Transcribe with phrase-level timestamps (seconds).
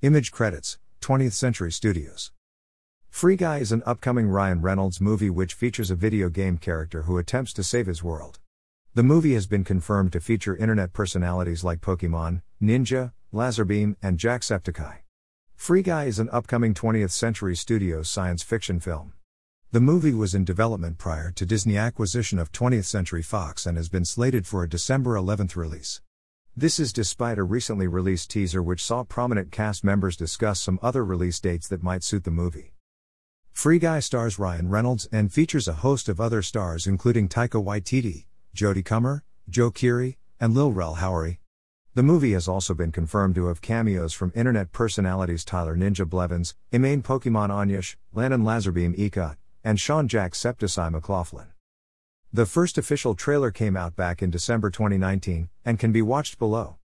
[0.00, 2.30] Image credits 20th Century Studios.
[3.10, 7.18] Free Guy is an upcoming Ryan Reynolds movie which features a video game character who
[7.18, 8.38] attempts to save his world.
[8.94, 14.98] The movie has been confirmed to feature internet personalities like Pokimane, Ninja, Lazarbeam, and Jacksepticeye.
[15.56, 19.14] Free Guy is an upcoming 20th Century Studios science fiction film.
[19.72, 23.88] The movie was in development prior to Disney acquisition of 20th Century Fox and has
[23.88, 26.00] been slated for a December 11th release.
[26.60, 31.04] This is despite a recently released teaser which saw prominent cast members discuss some other
[31.04, 32.74] release dates that might suit the movie.
[33.52, 38.24] Free Guy stars Ryan Reynolds and features a host of other stars including Taika Waititi,
[38.56, 41.38] Jodie Comer, Joe Keery, and Lil Rel Howery.
[41.94, 46.56] The movie has also been confirmed to have cameos from internet personalities Tyler Ninja Blevins,
[46.72, 51.52] Imane Pokimane Onyesh, Landon Lazarbeam Eacott, and Sean Jacksepticeye McLaughlin.
[52.38, 56.76] The first official trailer came out back in December 2019 and can be watched below.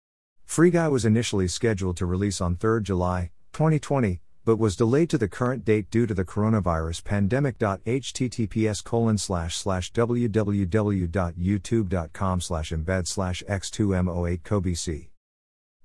[0.45, 5.19] Free Guy was initially scheduled to release on 3 July 2020, but was delayed to
[5.19, 7.59] the current date due to the coronavirus pandemic.
[7.59, 15.09] https colon slash slash www.youtube.com slash embed slash x2m08 cobc.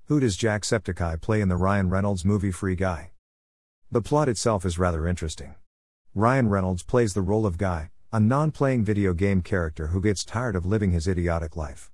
[0.05, 3.11] Who does Jacksepticeye play in the Ryan Reynolds movie Free Guy?
[3.91, 5.53] The plot itself is rather interesting.
[6.15, 10.25] Ryan Reynolds plays the role of Guy, a non playing video game character who gets
[10.25, 11.91] tired of living his idiotic life.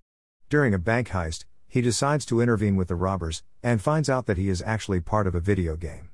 [0.49, 4.37] During a bank heist, he decides to intervene with the robbers, and finds out that
[4.37, 6.11] he is actually part of a video game.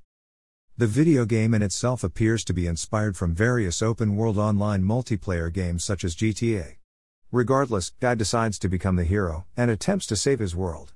[0.76, 5.54] The video game in itself appears to be inspired from various open world online multiplayer
[5.54, 6.78] games such as GTA.
[7.32, 10.94] Regardless, Guy decides to become the hero and attempts to save his world.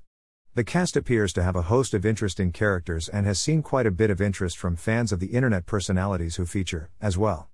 [0.56, 3.92] The cast appears to have a host of interesting characters and has seen quite a
[3.92, 7.50] bit of interest from fans of the internet personalities who feature, as well.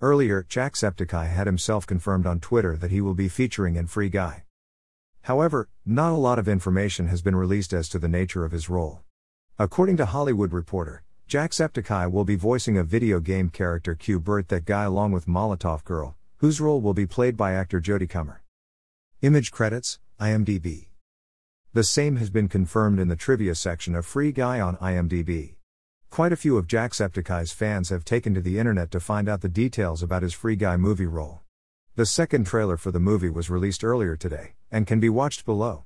[0.00, 4.44] Earlier, Jacksepticeye had himself confirmed on Twitter that he will be featuring in Free Guy.
[5.22, 8.68] However, not a lot of information has been released as to the nature of his
[8.68, 9.00] role.
[9.58, 14.64] According to Hollywood Reporter, Jacksepticeye will be voicing a video game character Q Bert that
[14.64, 18.44] guy along with Molotov Girl, whose role will be played by actor Jodie Comer.
[19.20, 20.86] Image credits, IMDb.
[21.72, 25.57] The same has been confirmed in the trivia section of Free Guy on IMDb.
[26.10, 29.48] Quite a few of Jacksepticeye's fans have taken to the internet to find out the
[29.48, 31.40] details about his Free Guy movie role.
[31.96, 35.84] The second trailer for the movie was released earlier today, and can be watched below.